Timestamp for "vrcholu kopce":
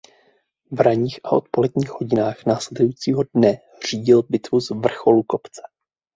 4.69-5.61